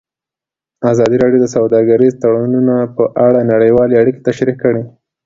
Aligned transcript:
ازادي 0.91 1.17
راډیو 1.23 1.39
د 1.41 1.47
سوداګریز 1.55 2.13
تړونونه 2.23 2.75
په 2.95 3.03
اړه 3.25 3.39
نړیوالې 3.53 3.95
اړیکې 4.01 4.25
تشریح 4.27 4.55
کړي. 4.63 4.83